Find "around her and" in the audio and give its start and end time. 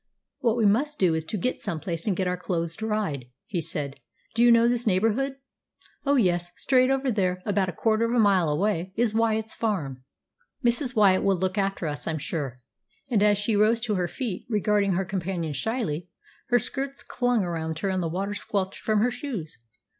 17.43-18.01